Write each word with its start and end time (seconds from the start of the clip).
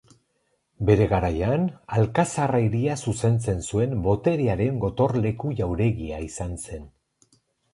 Bere 0.89 1.05
garaian, 1.09 1.65
Alkazarra 1.97 2.61
hiria 2.63 2.95
zuzentzen 3.11 3.61
zuen 3.67 3.93
boterearen 4.07 4.81
gotorleku-jauregia 4.87 6.27
izan 6.31 6.57
zen. 6.67 6.91